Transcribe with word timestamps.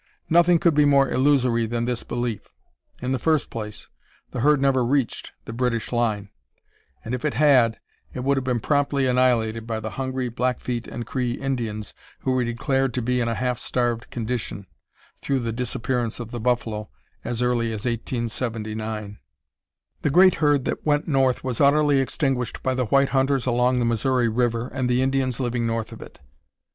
Nothing 0.31 0.57
could 0.57 0.73
be 0.73 0.83
more 0.83 1.11
illusory 1.11 1.67
than 1.67 1.85
this 1.85 2.01
belief. 2.01 2.49
In 3.03 3.11
the 3.11 3.19
first 3.19 3.51
place, 3.51 3.87
the 4.31 4.39
herd 4.39 4.59
never 4.59 4.83
reached 4.83 5.33
the 5.45 5.53
British 5.53 5.91
line, 5.91 6.29
and, 7.05 7.13
if 7.13 7.23
it 7.23 7.35
had, 7.35 7.79
it 8.11 8.21
would 8.23 8.35
have 8.35 8.43
been 8.43 8.59
promptly 8.59 9.05
annihilated 9.05 9.67
by 9.67 9.79
the 9.79 9.91
hungry 9.91 10.27
Blackfeet 10.27 10.87
and 10.87 11.05
Cree 11.05 11.33
Indians, 11.33 11.93
who 12.21 12.31
were 12.31 12.43
declared 12.43 12.95
to 12.95 13.01
be 13.03 13.19
in 13.19 13.27
a 13.27 13.35
half 13.35 13.59
starved 13.59 14.09
condition, 14.09 14.65
through 15.21 15.37
the 15.41 15.53
disappearance 15.53 16.19
of 16.19 16.31
the 16.31 16.39
buffalo, 16.39 16.89
as 17.23 17.43
early 17.43 17.67
as 17.67 17.85
1879. 17.85 19.19
The 20.01 20.09
great 20.09 20.33
herd 20.41 20.65
that 20.65 20.83
"went 20.83 21.07
north" 21.07 21.43
was 21.43 21.61
utterly 21.61 21.99
extinguished 21.99 22.63
by 22.63 22.73
the 22.73 22.85
white 22.85 23.09
hunters 23.09 23.45
along 23.45 23.77
the 23.77 23.85
Missouri 23.85 24.27
River 24.29 24.67
and 24.73 24.89
the 24.89 25.03
Indians 25.03 25.39
living 25.39 25.67
north 25.67 25.91
of 25.91 26.01
it. 26.01 26.19